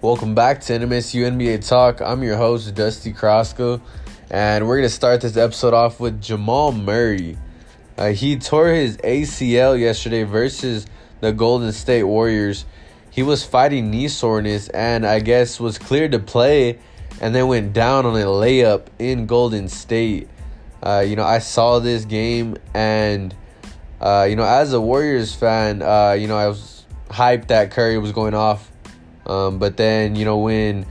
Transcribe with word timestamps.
Welcome 0.00 0.36
back 0.36 0.60
to 0.60 0.78
NMSU 0.78 1.28
NBA 1.28 1.66
Talk. 1.66 2.00
I'm 2.00 2.22
your 2.22 2.36
host, 2.36 2.72
Dusty 2.72 3.12
Crosco, 3.12 3.80
and 4.30 4.68
we're 4.68 4.76
going 4.76 4.88
to 4.88 4.94
start 4.94 5.22
this 5.22 5.36
episode 5.36 5.74
off 5.74 5.98
with 5.98 6.22
Jamal 6.22 6.70
Murray. 6.70 7.36
Uh, 7.96 8.10
he 8.10 8.38
tore 8.38 8.68
his 8.68 8.96
ACL 8.98 9.76
yesterday 9.76 10.22
versus 10.22 10.86
the 11.18 11.32
Golden 11.32 11.72
State 11.72 12.04
Warriors. 12.04 12.64
He 13.10 13.24
was 13.24 13.44
fighting 13.44 13.90
knee 13.90 14.06
soreness 14.06 14.68
and 14.68 15.04
I 15.04 15.18
guess 15.18 15.58
was 15.58 15.78
cleared 15.78 16.12
to 16.12 16.20
play 16.20 16.78
and 17.20 17.34
then 17.34 17.48
went 17.48 17.72
down 17.72 18.06
on 18.06 18.14
a 18.14 18.24
layup 18.24 18.86
in 19.00 19.26
Golden 19.26 19.66
State. 19.66 20.28
Uh, 20.80 21.04
you 21.04 21.16
know, 21.16 21.24
I 21.24 21.40
saw 21.40 21.80
this 21.80 22.04
game 22.04 22.56
and, 22.72 23.34
uh, 24.00 24.28
you 24.30 24.36
know, 24.36 24.44
as 24.44 24.72
a 24.72 24.80
Warriors 24.80 25.34
fan, 25.34 25.82
uh, 25.82 26.12
you 26.12 26.28
know, 26.28 26.36
I 26.36 26.46
was 26.46 26.84
hyped 27.08 27.48
that 27.48 27.72
Curry 27.72 27.98
was 27.98 28.12
going 28.12 28.34
off 28.34 28.70
um, 29.28 29.58
but 29.58 29.76
then 29.76 30.16
you 30.16 30.24
know 30.24 30.38
when 30.38 30.86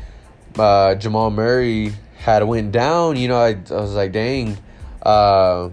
uh, 0.57 0.95
Jamal 0.95 1.31
Murray 1.31 1.93
had 2.17 2.43
went 2.43 2.71
down, 2.71 3.15
you 3.15 3.27
know 3.27 3.37
I, 3.37 3.57
I 3.69 3.81
was 3.81 3.93
like, 3.93 4.11
dang, 4.11 4.57
uh, 5.01 5.69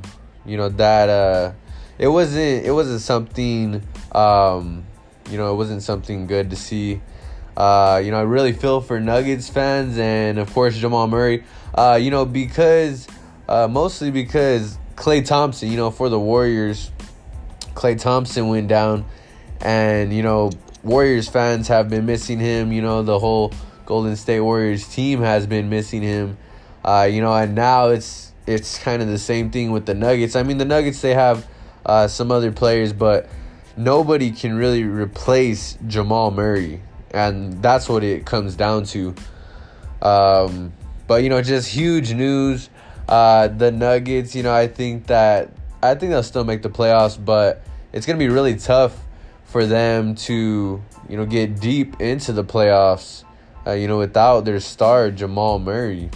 you 0.46 0.56
know 0.56 0.68
that 0.70 1.09
uh, 1.09 1.52
it 1.98 2.09
wasn't 2.09 2.64
it 2.64 2.73
wasn't 2.73 3.00
something 3.00 3.82
um, 4.12 4.84
you 5.30 5.37
know 5.37 5.52
it 5.52 5.56
wasn't 5.56 5.82
something 5.82 6.27
good 6.27 6.50
to 6.50 6.56
see. 6.56 7.00
Uh, 7.56 8.02
you 8.04 8.10
know 8.10 8.18
I 8.18 8.23
really 8.23 8.52
feel 8.52 8.80
for 8.80 8.98
Nuggets 8.98 9.48
fans 9.48 9.96
and 9.98 10.38
of 10.38 10.52
course 10.52 10.76
Jamal 10.76 11.06
Murray. 11.06 11.45
Uh, 11.74 11.98
you 12.01 12.10
know 12.10 12.24
because 12.24 13.06
uh, 13.48 13.68
mostly 13.68 14.10
because 14.10 14.78
Klay 14.96 15.24
Thompson, 15.24 15.70
you 15.70 15.76
know 15.76 15.90
for 15.90 16.09
the 16.09 16.18
Warriors, 16.18 16.90
Klay 17.74 17.98
Thompson 17.98 18.48
went 18.48 18.68
down, 18.68 19.04
and 19.60 20.12
you 20.12 20.23
know 20.23 20.51
Warriors 20.85 21.29
fans 21.29 21.68
have 21.68 21.88
been 21.88 22.07
missing 22.07 22.38
him. 22.38 22.73
You 22.73 22.82
know, 22.82 23.02
the 23.02 23.18
whole 23.18 23.52
Golden 23.87 24.16
State 24.16 24.40
Warriors 24.40 24.87
team 24.87 25.21
has 25.21 25.46
been 25.46 25.68
missing 25.71 26.02
him. 26.02 26.37
Uh, 26.85 27.09
you 27.10 27.23
know, 27.23 27.35
and 27.35 27.54
now 27.54 27.88
it's 27.88 28.32
it's 28.46 28.79
kind 28.79 29.01
of 29.01 29.09
the 29.09 29.18
same 29.18 29.51
thing 29.51 29.71
with 29.73 29.87
the 29.87 29.95
Nuggets. 29.95 30.37
I 30.37 30.43
mean, 30.43 30.59
the 30.59 30.66
Nuggets 30.66 31.01
they 31.01 31.15
have 31.15 31.46
uh, 31.87 32.07
some 32.07 32.30
other 32.30 32.52
players, 32.52 32.93
but 32.93 33.29
nobody 33.77 34.30
can 34.30 34.55
really 34.55 34.85
replace 34.85 35.79
Jamal 35.87 36.30
Murray, 36.30 36.82
and 37.12 37.62
that's 37.62 37.88
what 37.88 38.05
it 38.05 38.27
comes 38.27 38.55
down 38.55 38.85
to. 38.85 39.15
Um, 40.02 40.74
but 41.07 41.23
you 41.23 41.30
know, 41.30 41.40
just 41.40 41.71
huge 41.71 42.12
news. 42.12 42.68
Uh, 43.09 43.49
the 43.49 43.71
Nuggets, 43.71 44.35
you 44.35 44.43
know, 44.43 44.55
I 44.55 44.66
think 44.66 45.07
that 45.07 45.51
I 45.82 45.95
think 45.95 46.10
they'll 46.10 46.23
still 46.23 46.45
make 46.45 46.60
the 46.60 46.71
playoffs, 46.71 47.23
but 47.23 47.62
it's 47.93 48.05
gonna 48.05 48.18
be 48.18 48.29
really 48.29 48.57
tough 48.57 48.99
for 49.45 49.66
them 49.66 50.14
to 50.14 50.82
you 51.09 51.16
know 51.16 51.26
get 51.26 51.60
deep 51.60 52.00
into 52.00 52.32
the 52.32 52.45
playoffs. 52.45 53.24
Uh, 53.66 53.73
you 53.73 53.88
know, 53.88 53.96
without 53.96 54.45
their 54.45 54.60
star 54.60 55.10
Jamal 55.10 55.59
Murray. 55.59 56.10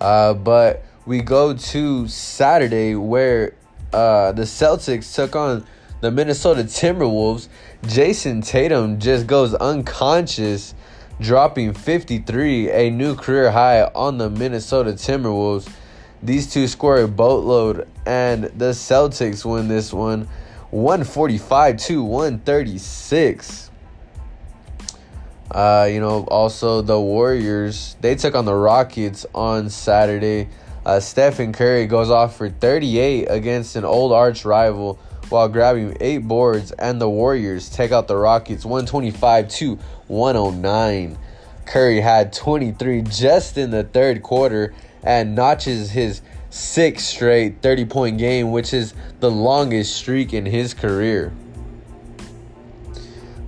Uh, 0.00 0.34
but 0.34 0.84
we 1.04 1.20
go 1.20 1.52
to 1.52 2.06
Saturday 2.06 2.94
where 2.94 3.54
uh, 3.92 4.30
the 4.32 4.42
Celtics 4.42 5.14
took 5.14 5.34
on 5.34 5.66
the 6.00 6.10
Minnesota 6.10 6.62
Timberwolves. 6.62 7.48
Jayson 7.82 8.42
Tatum 8.42 9.00
just 9.00 9.26
goes 9.26 9.54
unconscious, 9.54 10.74
dropping 11.20 11.72
53, 11.72 12.70
a 12.70 12.90
new 12.90 13.16
career 13.16 13.50
high 13.50 13.82
on 13.82 14.18
the 14.18 14.30
Minnesota 14.30 14.92
Timberwolves. 14.92 15.68
These 16.22 16.52
two 16.52 16.68
score 16.68 17.00
a 17.00 17.08
boatload, 17.08 17.88
and 18.06 18.44
the 18.44 18.70
Celtics 18.70 19.44
win 19.44 19.66
this 19.66 19.92
one 19.92 20.28
145 20.72 21.76
to 21.76 22.02
136. 22.02 23.70
Uh, 25.50 25.86
you 25.90 26.00
know, 26.00 26.24
also 26.24 26.80
the 26.80 26.98
Warriors, 26.98 27.94
they 28.00 28.14
took 28.14 28.34
on 28.34 28.46
the 28.46 28.54
Rockets 28.54 29.26
on 29.34 29.68
Saturday. 29.68 30.48
Uh, 30.86 30.98
Stephen 30.98 31.52
Curry 31.52 31.86
goes 31.86 32.08
off 32.08 32.36
for 32.36 32.48
38 32.48 33.26
against 33.26 33.76
an 33.76 33.84
old 33.84 34.12
arch 34.12 34.46
rival 34.46 34.98
while 35.28 35.46
grabbing 35.46 35.94
eight 36.00 36.26
boards, 36.26 36.72
and 36.72 36.98
the 36.98 37.08
Warriors 37.08 37.68
take 37.68 37.92
out 37.92 38.08
the 38.08 38.16
Rockets 38.16 38.64
125 38.64 39.48
to 39.48 39.78
109. 40.08 41.18
Curry 41.66 42.00
had 42.00 42.32
23 42.32 43.02
just 43.02 43.58
in 43.58 43.70
the 43.70 43.84
third 43.84 44.22
quarter 44.22 44.72
and 45.02 45.34
notches 45.34 45.90
his 45.90 46.22
six 46.52 47.04
straight 47.04 47.62
30 47.62 47.86
point 47.86 48.18
game, 48.18 48.50
which 48.50 48.74
is 48.74 48.92
the 49.20 49.30
longest 49.30 49.96
streak 49.96 50.34
in 50.34 50.44
his 50.44 50.74
career. 50.74 51.32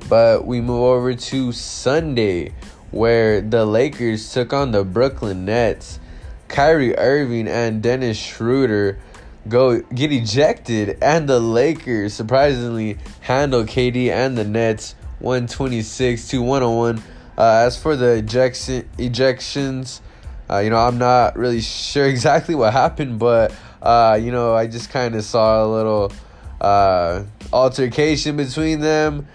But 0.08 0.46
we 0.46 0.60
move 0.60 0.80
over 0.80 1.14
to 1.14 1.52
Sunday, 1.52 2.54
where 2.90 3.40
the 3.42 3.66
Lakers 3.66 4.32
took 4.32 4.52
on 4.52 4.72
the 4.72 4.84
Brooklyn 4.84 5.44
Nets. 5.44 6.00
Kyrie 6.48 6.96
Irving 6.96 7.48
and 7.48 7.82
Dennis 7.82 8.16
Schroeder 8.16 8.98
go 9.48 9.80
get 9.80 10.10
ejected, 10.10 10.96
and 11.02 11.28
the 11.28 11.40
Lakers 11.40 12.14
surprisingly 12.14 12.98
handle 13.20 13.64
KD 13.64 14.08
and 14.08 14.38
the 14.38 14.44
Nets 14.44 14.94
126 15.18 16.28
to 16.28 16.40
101. 16.42 17.02
Uh, 17.36 17.64
as 17.66 17.76
for 17.76 17.96
the 17.96 18.12
ejection 18.12 18.88
ejections, 18.96 20.00
uh, 20.50 20.58
you 20.58 20.70
know, 20.70 20.78
I'm 20.78 20.98
not 20.98 21.36
really 21.36 21.60
sure 21.60 22.06
exactly 22.08 22.54
what 22.54 22.72
happened, 22.72 23.18
but 23.18 23.54
uh, 23.82 24.18
you 24.20 24.32
know, 24.32 24.54
I 24.54 24.66
just 24.66 24.90
kind 24.90 25.14
of 25.14 25.24
saw 25.24 25.64
a 25.64 25.68
little 25.68 26.12
uh, 26.60 27.24
altercation 27.52 28.36
between 28.36 28.80
them, 28.80 29.26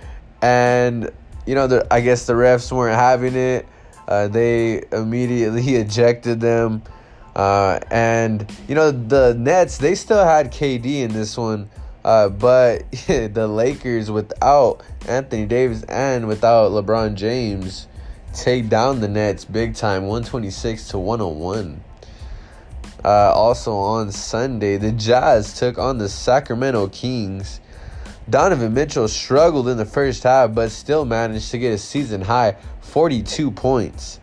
and 0.41 1.11
you 1.45 1.55
know, 1.55 1.67
the, 1.67 1.87
I 1.91 2.01
guess 2.01 2.25
the 2.25 2.33
refs 2.33 2.71
weren't 2.71 2.97
having 2.97 3.35
it. 3.35 3.67
Uh, 4.07 4.27
they 4.27 4.83
immediately 4.91 5.75
ejected 5.75 6.39
them, 6.39 6.81
uh, 7.35 7.79
and 7.91 8.49
you 8.67 8.75
know, 8.75 8.91
the 8.91 9.35
Nets 9.35 9.77
they 9.77 9.95
still 9.95 10.23
had 10.23 10.51
KD 10.51 11.01
in 11.01 11.13
this 11.13 11.37
one. 11.37 11.69
Uh, 12.03 12.29
but 12.29 12.89
the 13.07 13.47
Lakers 13.47 14.09
without 14.09 14.81
Anthony 15.07 15.45
Davis 15.45 15.83
and 15.83 16.27
without 16.27 16.71
LeBron 16.71 17.15
James, 17.15 17.87
take 18.33 18.69
down 18.69 19.01
the 19.01 19.07
Nets 19.07 19.45
big 19.45 19.75
time, 19.75 20.03
126 20.03 20.89
to 20.89 20.99
101. 20.99 21.83
Uh, 23.03 23.31
also 23.33 23.75
on 23.75 24.11
Sunday, 24.11 24.77
the 24.77 24.91
Jazz 24.91 25.57
took 25.57 25.77
on 25.77 25.97
the 25.97 26.09
Sacramento 26.09 26.87
Kings. 26.89 27.61
Donovan 28.29 28.73
Mitchell 28.73 29.07
struggled 29.07 29.67
in 29.67 29.77
the 29.77 29.85
first 29.85 30.23
half, 30.23 30.53
but 30.53 30.69
still 30.69 31.05
managed 31.05 31.51
to 31.51 31.57
get 31.57 31.73
a 31.73 31.77
season 31.77 32.21
high 32.21 32.55
42 32.81 33.51
points. 33.51 34.19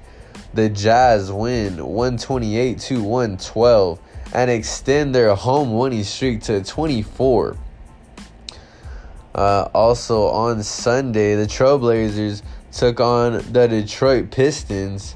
The 0.54 0.68
Jazz 0.68 1.32
win 1.32 1.84
128 1.84 2.78
to 2.80 3.02
112 3.02 4.00
and 4.34 4.50
extend 4.50 5.14
their 5.14 5.34
home 5.34 5.76
winning 5.76 6.04
streak 6.04 6.42
to 6.42 6.62
24. 6.62 7.56
Uh, 9.34 9.68
also 9.74 10.28
on 10.28 10.62
Sunday, 10.62 11.34
the 11.34 11.46
Trailblazers 11.46 12.42
took 12.72 13.00
on 13.00 13.34
the 13.52 13.66
Detroit 13.68 14.30
Pistons. 14.30 15.14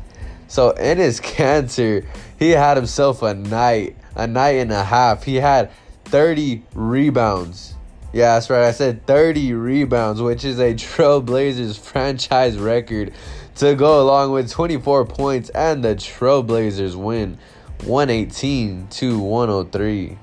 So 0.48 0.72
Enes 0.72 1.20
Kanter, 1.36 2.06
he 2.38 2.50
had 2.50 2.76
himself 2.76 3.22
a 3.22 3.34
night, 3.34 3.96
a 4.14 4.26
night 4.26 4.56
and 4.56 4.72
a 4.72 4.84
half. 4.84 5.24
He 5.24 5.36
had 5.36 5.70
30 6.04 6.62
rebounds. 6.74 7.74
Yeah, 8.12 8.34
that's 8.34 8.50
right. 8.50 8.64
I 8.64 8.72
said 8.72 9.06
30 9.06 9.52
rebounds, 9.54 10.20
which 10.20 10.44
is 10.44 10.58
a 10.58 10.74
Trailblazers 10.74 11.78
franchise 11.84 12.58
record 12.58 13.12
to 13.56 13.74
go 13.74 14.02
along 14.02 14.32
with 14.32 14.50
24 14.50 15.04
points 15.04 15.50
and 15.50 15.84
the 15.84 15.94
Trailblazers 15.94 16.96
win 16.96 17.38
118 17.84 18.88
to 18.88 19.18
103. 19.18 20.18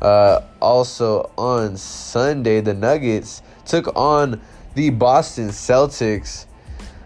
Uh, 0.00 0.40
also 0.60 1.30
on 1.38 1.76
Sunday, 1.76 2.60
the 2.60 2.74
Nuggets 2.74 3.42
took 3.64 3.94
on 3.96 4.40
the 4.76 4.90
Boston 4.90 5.48
Celtics. 5.48 6.44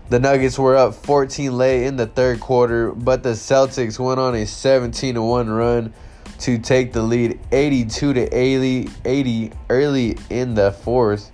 The 0.09 0.19
Nuggets 0.19 0.59
were 0.59 0.77
up 0.77 0.93
14 0.93 1.57
late 1.57 1.87
in 1.87 1.95
the 1.95 2.07
third 2.09 2.41
quarter, 2.41 2.91
but 2.91 3.23
the 3.23 3.31
Celtics 3.31 3.97
went 3.97 4.19
on 4.19 4.35
a 4.35 4.45
17 4.45 5.23
1 5.23 5.49
run 5.49 5.95
to 6.41 6.59
take 6.59 6.93
the 6.93 7.01
lead 7.01 7.39
82 7.53 8.13
to 8.15 8.21
80, 8.37 9.53
early 9.71 10.19
in 10.31 10.55
the 10.55 10.73
fourth. 10.73 11.31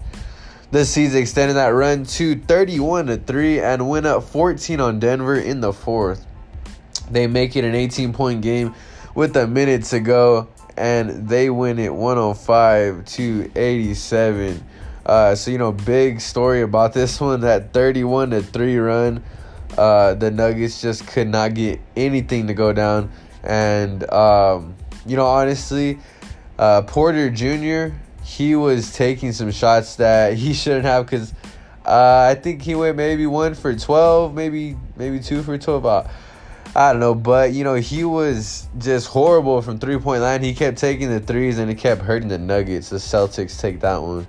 The 0.72 0.84
C's 0.84 1.14
extended 1.14 1.54
that 1.54 1.68
run 1.68 2.04
to 2.04 2.34
31 2.34 3.06
to 3.06 3.16
3 3.16 3.60
and 3.60 3.88
went 3.88 4.04
up 4.04 4.24
14 4.24 4.78
on 4.78 4.98
Denver 5.00 5.36
in 5.36 5.62
the 5.62 5.72
fourth. 5.72 6.26
They 7.10 7.26
make 7.26 7.56
it 7.56 7.64
an 7.64 7.74
18 7.74 8.12
point 8.12 8.42
game 8.42 8.74
with 9.14 9.34
a 9.38 9.46
minute 9.46 9.84
to 9.84 10.00
go 10.00 10.48
and 10.76 11.30
they 11.30 11.48
win 11.48 11.78
it 11.78 11.94
105 11.94 13.06
to 13.06 13.50
87. 13.56 14.62
Uh, 15.06 15.36
so 15.36 15.52
you 15.52 15.58
know, 15.58 15.70
big 15.72 16.20
story 16.20 16.62
about 16.62 16.92
this 16.92 17.20
one. 17.22 17.40
That 17.40 17.72
31 17.72 18.30
to 18.30 18.42
three 18.42 18.76
run, 18.76 19.22
uh, 19.78 20.14
the 20.14 20.30
Nuggets 20.30 20.82
just 20.82 21.06
could 21.06 21.28
not 21.28 21.54
get 21.54 21.80
anything 21.96 22.48
to 22.48 22.54
go 22.54 22.72
down, 22.72 23.10
and 23.44 24.02
um, 24.12 24.74
you 25.06 25.16
know, 25.16 25.26
honestly, 25.26 25.98
uh, 26.58 26.82
Porter 26.82 27.30
Jr. 27.30 27.94
He 28.24 28.56
was 28.56 28.92
taking 28.92 29.30
some 29.32 29.52
shots 29.52 29.96
that 29.96 30.34
he 30.34 30.52
shouldn't 30.60 30.84
have 30.84 31.06
because 31.06 31.32
Uh, 31.86 32.26
I 32.28 32.34
think 32.34 32.62
he 32.62 32.74
went 32.74 32.96
maybe 32.96 33.26
one 33.26 33.54
for 33.54 33.72
twelve, 33.76 34.34
maybe 34.34 34.76
maybe 34.96 35.20
two 35.20 35.44
for 35.44 35.56
twelve. 35.56 35.86
Uh, 35.86 36.02
I 36.74 36.90
don't 36.90 36.98
know, 36.98 37.14
but 37.14 37.52
you 37.52 37.62
know 37.62 37.74
he 37.74 38.02
was 38.02 38.66
just 38.76 39.06
horrible 39.06 39.62
from 39.62 39.78
three 39.78 39.96
point 39.96 40.20
line. 40.20 40.42
He 40.42 40.52
kept 40.52 40.78
taking 40.78 41.10
the 41.10 41.20
threes 41.20 41.58
and 41.60 41.70
it 41.70 41.78
kept 41.78 42.02
hurting 42.02 42.26
the 42.28 42.38
Nuggets. 42.38 42.90
The 42.90 42.96
Celtics 42.96 43.60
take 43.60 43.78
that 43.80 44.02
one. 44.02 44.26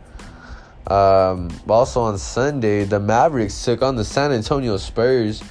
Um, 0.87 1.49
also 1.67 2.01
on 2.01 2.17
Sunday, 2.17 2.85
the 2.85 2.99
Mavericks 2.99 3.63
took 3.65 3.81
on 3.81 3.95
the 3.95 4.05
San 4.05 4.31
Antonio 4.31 4.77
Spurs. 4.77 5.43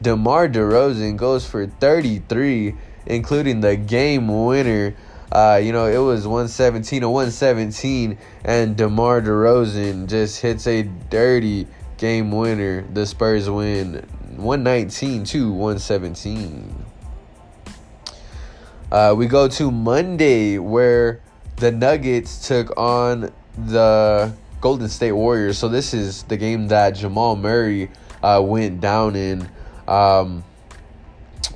DeMar 0.00 0.48
DeRozan 0.48 1.16
goes 1.16 1.44
for 1.46 1.66
33, 1.66 2.74
including 3.06 3.60
the 3.60 3.76
game 3.76 4.28
winner. 4.46 4.94
Uh, 5.32 5.60
you 5.62 5.72
know, 5.72 5.86
it 5.86 5.98
was 5.98 6.26
117 6.26 7.00
to 7.00 7.08
117, 7.08 8.16
and 8.44 8.76
DeMar 8.76 9.22
DeRozan 9.22 10.06
just 10.06 10.40
hits 10.40 10.66
a 10.68 10.82
dirty 10.82 11.66
game 11.98 12.30
winner. 12.30 12.82
The 12.92 13.06
Spurs 13.06 13.50
win 13.50 14.06
119 14.36 15.24
to 15.24 15.50
117. 15.50 16.84
Uh, 18.92 19.14
we 19.16 19.26
go 19.26 19.48
to 19.48 19.70
Monday 19.72 20.58
where 20.58 21.20
the 21.56 21.72
Nuggets 21.72 22.46
took 22.46 22.76
on 22.76 23.32
the 23.58 24.32
Golden 24.60 24.88
State 24.88 25.12
Warriors. 25.12 25.58
So 25.58 25.68
this 25.68 25.94
is 25.94 26.22
the 26.24 26.36
game 26.36 26.68
that 26.68 26.90
Jamal 26.90 27.36
Murray 27.36 27.90
uh, 28.22 28.42
went 28.44 28.80
down 28.80 29.16
in. 29.16 29.48
Um, 29.86 30.44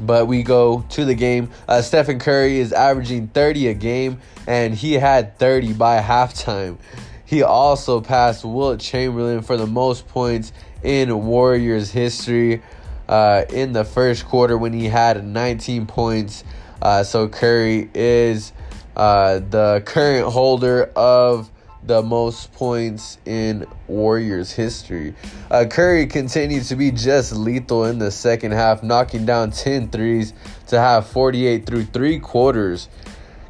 but 0.01 0.27
we 0.27 0.43
go 0.43 0.85
to 0.91 1.05
the 1.05 1.15
game. 1.15 1.51
Uh, 1.69 1.83
Stephen 1.83 2.19
Curry 2.19 2.59
is 2.59 2.73
averaging 2.73 3.29
30 3.29 3.69
a 3.69 3.75
game, 3.75 4.21
and 4.47 4.75
he 4.75 4.95
had 4.95 5.39
30 5.39 5.75
by 5.75 6.01
halftime. 6.01 6.79
He 7.25 7.43
also 7.43 8.01
passed 8.01 8.45
Wilt 8.45 8.81
Chamberlain 8.81 9.43
for 9.43 9.57
the 9.57 9.67
most 9.67 10.09
points 10.09 10.53
in 10.83 11.27
Warriors 11.27 11.91
history 11.91 12.63
uh, 13.09 13.45
in 13.51 13.73
the 13.73 13.85
first 13.85 14.25
quarter 14.27 14.57
when 14.57 14.73
he 14.73 14.87
had 14.87 15.25
19 15.25 15.87
points. 15.87 16.45
Uh, 16.81 17.05
so 17.05 17.29
Curry 17.29 17.91
is 17.95 18.53
uh, 18.97 19.39
the 19.39 19.83
current 19.85 20.27
holder 20.33 20.91
of 20.97 21.51
the 21.83 22.03
most 22.03 22.53
points 22.53 23.19
in 23.25 23.67
Warriors 23.87 24.53
history. 24.53 25.15
Uh, 25.51 25.65
Curry 25.69 26.07
continued 26.07 26.65
to 26.65 26.77
be 26.77 26.91
just 26.91 27.33
lethal 27.33 27.85
in 27.85 27.99
the 27.99 28.11
second 28.11 28.53
half, 28.53 28.83
knocking 28.83 29.25
down 29.25 29.51
10 29.51 29.89
threes 29.91 30.35
to 30.69 30.79
have 30.79 31.07
48 31.07 31.67
through 31.67 31.85
three 31.85 32.19
quarters. 32.19 32.89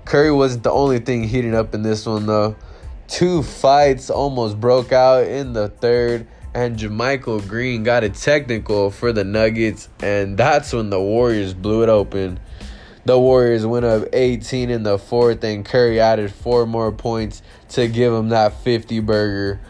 Curry 0.04 0.32
wasn't 0.32 0.64
the 0.64 0.72
only 0.72 0.98
thing 0.98 1.24
heating 1.24 1.54
up 1.54 1.74
in 1.74 1.82
this 1.82 2.06
one, 2.06 2.26
though. 2.26 2.56
Two 3.08 3.42
fights 3.42 4.10
almost 4.10 4.60
broke 4.60 4.92
out 4.92 5.26
in 5.26 5.52
the 5.52 5.68
third, 5.68 6.26
and 6.54 6.76
JaMychal 6.76 7.46
Green 7.48 7.82
got 7.82 8.04
a 8.04 8.08
technical 8.08 8.90
for 8.90 9.12
the 9.12 9.24
Nuggets, 9.24 9.88
and 10.00 10.38
that's 10.38 10.72
when 10.72 10.90
the 10.90 11.00
Warriors 11.00 11.52
blew 11.52 11.82
it 11.82 11.88
open. 11.88 12.38
The 13.04 13.18
Warriors 13.18 13.64
went 13.64 13.86
up 13.86 14.08
18 14.12 14.68
in 14.68 14.82
the 14.82 14.98
fourth, 14.98 15.42
and 15.42 15.64
Curry 15.64 16.00
added 16.00 16.32
four 16.32 16.66
more 16.66 16.92
points 16.92 17.40
to 17.70 17.88
give 17.88 18.12
him 18.12 18.28
that 18.28 18.52
50 18.62 19.00
burger. 19.00 19.60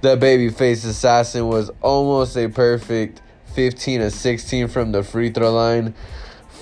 The 0.00 0.16
babyface 0.16 0.86
assassin 0.86 1.48
was 1.48 1.70
almost 1.82 2.36
a 2.36 2.48
perfect 2.48 3.20
15 3.54 4.02
of 4.02 4.12
16 4.12 4.68
from 4.68 4.92
the 4.92 5.02
free 5.02 5.30
throw 5.30 5.52
line, 5.52 5.94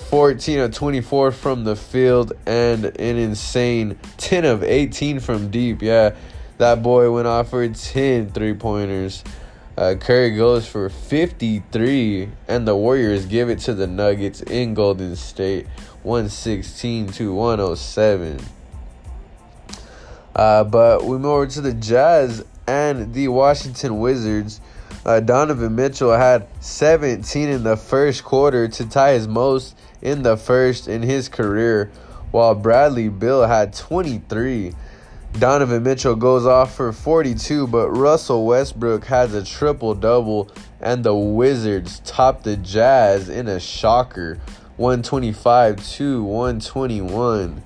14 0.09 0.59
of 0.59 0.73
24 0.73 1.31
from 1.31 1.63
the 1.65 1.75
field, 1.75 2.33
and 2.47 2.85
an 2.85 3.17
insane 3.17 3.99
10 4.17 4.45
of 4.45 4.63
18 4.63 5.19
from 5.19 5.51
deep. 5.51 5.83
Yeah, 5.83 6.15
that 6.57 6.81
boy 6.81 7.11
went 7.11 7.27
off 7.27 7.51
for 7.51 7.67
10 7.67 8.31
three 8.31 8.55
pointers. 8.55 9.23
Uh, 9.77 9.93
Curry 9.93 10.31
goes 10.31 10.67
for 10.67 10.89
53, 10.89 12.29
and 12.47 12.67
the 12.67 12.75
Warriors 12.75 13.27
give 13.27 13.47
it 13.47 13.59
to 13.59 13.75
the 13.75 13.85
Nuggets 13.85 14.41
in 14.41 14.73
Golden 14.73 15.15
State 15.15 15.67
116 16.01 17.09
to 17.11 17.31
107. 17.31 18.39
Uh, 20.35 20.63
but 20.63 21.05
we 21.05 21.19
move 21.19 21.25
over 21.25 21.45
to 21.45 21.61
the 21.61 21.75
Jazz 21.75 22.43
and 22.65 23.13
the 23.13 23.27
Washington 23.27 23.99
Wizards. 23.99 24.61
Uh, 25.05 25.19
Donovan 25.19 25.75
Mitchell 25.75 26.17
had 26.17 26.47
17 26.59 27.47
in 27.47 27.61
the 27.61 27.77
first 27.77 28.23
quarter 28.23 28.67
to 28.67 28.89
tie 28.89 29.13
his 29.13 29.27
most 29.27 29.77
in 30.01 30.23
the 30.23 30.37
first 30.37 30.87
in 30.87 31.03
his 31.03 31.29
career, 31.29 31.91
while 32.31 32.55
Bradley 32.55 33.09
Beal 33.09 33.45
had 33.45 33.75
23. 33.75 34.73
Donovan 35.39 35.83
Mitchell 35.83 36.15
goes 36.15 36.47
off 36.47 36.75
for 36.75 36.91
42, 36.91 37.67
but 37.67 37.89
Russell 37.91 38.47
Westbrook 38.47 39.05
has 39.05 39.35
a 39.35 39.43
triple 39.43 39.93
double, 39.93 40.49
and 40.81 41.03
the 41.03 41.13
Wizards 41.13 41.99
top 42.05 42.41
the 42.41 42.57
Jazz 42.57 43.29
in 43.29 43.47
a 43.47 43.59
shocker 43.59 44.39
125 44.77 45.85
to 45.89 46.23
121. 46.23 47.61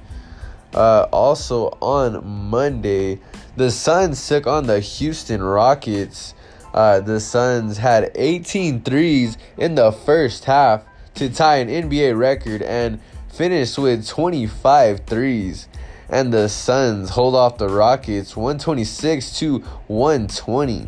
Uh, 0.73 1.07
also 1.13 1.77
on 1.81 2.49
Monday, 2.49 3.21
the 3.55 3.71
Suns 3.71 4.27
took 4.27 4.47
on 4.47 4.67
the 4.67 4.81
Houston 4.81 5.41
Rockets. 5.41 6.33
Uh, 6.73 6.99
the 6.99 7.21
Suns 7.21 7.77
had 7.77 8.11
18 8.15 8.81
threes 8.81 9.37
in 9.57 9.75
the 9.75 9.93
first 9.93 10.43
half 10.43 10.83
to 11.13 11.29
tie 11.29 11.57
an 11.57 11.69
NBA 11.69 12.17
record 12.17 12.61
and 12.63 12.99
finished 13.29 13.77
with 13.77 14.05
25 14.05 15.01
threes 15.05 15.69
and 16.11 16.33
the 16.33 16.49
Suns 16.49 17.11
hold 17.11 17.35
off 17.35 17.57
the 17.57 17.69
Rockets 17.69 18.35
126 18.35 19.39
to 19.39 19.59
120. 19.87 20.87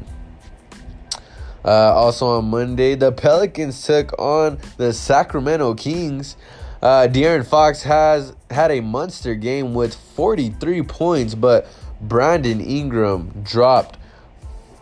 Uh, 1.66 1.70
also 1.70 2.28
on 2.28 2.46
Monday, 2.46 2.94
the 2.94 3.12
Pelicans 3.12 3.82
took 3.84 4.14
on 4.20 4.60
the 4.76 4.92
Sacramento 4.92 5.76
Kings. 5.76 6.36
Uh, 6.82 7.08
De'Aaron 7.10 7.48
Fox 7.48 7.84
has 7.84 8.36
had 8.52 8.70
a 8.70 8.82
monster 8.82 9.34
game 9.34 9.74
with 9.74 9.96
43 9.96 10.84
points, 10.84 11.34
but 11.34 11.68
Brandon 12.02 12.60
Ingram 12.60 13.32
dropped 13.44 13.98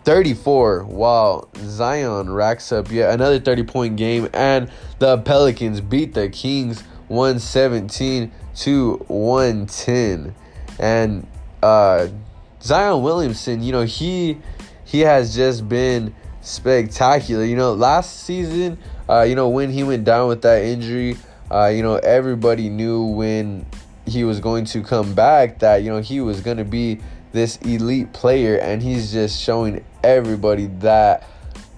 34 0.03 0.85
while 0.85 1.47
Zion 1.57 2.31
racks 2.31 2.71
up 2.71 2.91
yet 2.91 3.13
another 3.13 3.39
30 3.39 3.63
point 3.63 3.95
game 3.97 4.27
and 4.33 4.71
the 4.97 5.19
Pelicans 5.19 5.79
beat 5.79 6.15
the 6.15 6.27
Kings 6.29 6.83
117 7.11 8.31
to 8.55 8.93
110. 9.07 10.33
And 10.79 11.27
uh, 11.61 12.07
Zion 12.61 13.03
Williamson, 13.03 13.61
you 13.61 13.71
know, 13.71 13.83
he 13.83 14.37
he 14.85 15.01
has 15.01 15.35
just 15.35 15.67
been 15.67 16.15
spectacular. 16.41 17.45
You 17.45 17.55
know, 17.55 17.73
last 17.73 18.21
season, 18.21 18.77
uh, 19.09 19.21
you 19.21 19.35
know, 19.35 19.49
when 19.49 19.71
he 19.71 19.83
went 19.83 20.05
down 20.05 20.27
with 20.27 20.41
that 20.43 20.63
injury, 20.63 21.17
uh, 21.51 21.67
you 21.67 21.83
know, 21.83 21.95
everybody 21.97 22.69
knew 22.69 23.03
when 23.03 23.65
he 24.05 24.23
was 24.23 24.39
going 24.39 24.65
to 24.65 24.81
come 24.81 25.13
back 25.13 25.59
that, 25.59 25.83
you 25.83 25.89
know, 25.89 26.01
he 26.01 26.21
was 26.21 26.41
going 26.41 26.57
to 26.57 26.65
be 26.65 26.99
this 27.31 27.57
elite 27.57 28.11
player 28.13 28.57
and 28.57 28.81
he's 28.81 29.11
just 29.11 29.39
showing 29.39 29.83
everybody 30.03 30.67
that 30.79 31.23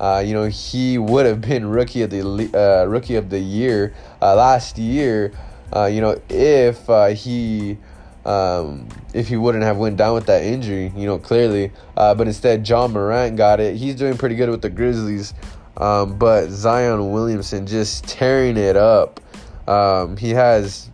uh, 0.03 0.19
you 0.25 0.33
know 0.33 0.45
he 0.45 0.97
would 0.97 1.25
have 1.25 1.41
been 1.41 1.65
rookie 1.65 2.01
of 2.01 2.09
the 2.09 2.21
uh, 2.53 2.85
rookie 2.85 3.15
of 3.15 3.29
the 3.29 3.39
year 3.39 3.93
uh, 4.21 4.35
last 4.35 4.77
year 4.77 5.31
uh, 5.75 5.85
you 5.87 6.01
know, 6.01 6.21
if 6.29 6.87
uh, 6.89 7.07
he 7.07 7.77
um, 8.25 8.87
if 9.13 9.27
he 9.27 9.35
wouldn't 9.35 9.63
have 9.63 9.77
went 9.77 9.97
down 9.97 10.13
with 10.13 10.27
that 10.27 10.43
injury, 10.43 10.93
you 10.95 11.05
know, 11.05 11.17
clearly. 11.17 11.71
Uh, 11.97 12.13
but 12.13 12.27
instead, 12.27 12.67
Ja 12.67 12.87
Morant 12.87 13.35
got 13.35 13.59
it. 13.59 13.75
He's 13.75 13.95
doing 13.95 14.17
pretty 14.17 14.35
good 14.35 14.49
with 14.49 14.61
the 14.61 14.69
Grizzlies. 14.69 15.33
Um, 15.75 16.17
but 16.19 16.49
Zion 16.49 17.11
Williamson 17.11 17.65
just 17.65 18.07
tearing 18.07 18.55
it 18.55 18.77
up. 18.77 19.19
Um, 19.67 20.15
he 20.17 20.29
has, 20.29 20.89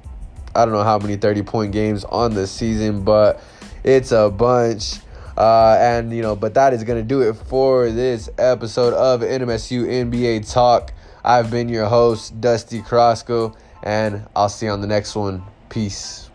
I 0.56 0.63
don't 0.63 0.74
know 0.74 0.84
how 0.84 0.98
many 0.98 1.18
30 1.18 1.44
point 1.44 1.72
games 1.74 2.06
on 2.06 2.34
the 2.34 2.48
season, 2.48 3.04
but 3.04 3.42
it's 3.84 4.12
a 4.13 4.30
bunch. 4.30 5.00
Uh, 5.39 5.77
and, 5.79 6.13
you 6.13 6.22
know, 6.22 6.36
but 6.36 6.53
that 6.53 6.74
is 6.74 6.84
to 7.01 7.08
do 7.08 7.22
it 7.22 7.34
for 7.34 7.89
this 7.89 8.29
episode 8.38 8.93
of 8.93 9.22
NMSU 9.22 9.86
NBA 9.86 10.51
Talk. 10.51 10.93
I've 11.24 11.50
been 11.50 11.69
your 11.69 11.86
host, 11.88 12.39
Dusty 12.41 12.81
Crosco 12.81 13.55
and 13.84 14.27
I'll 14.36 14.50
see 14.50 14.65
you 14.65 14.72
on 14.72 14.81
the 14.81 14.88
next 14.88 15.15
one. 15.15 15.43
Peace. 15.69 16.29